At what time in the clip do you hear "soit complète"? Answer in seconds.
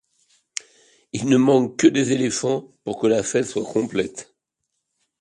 3.45-4.33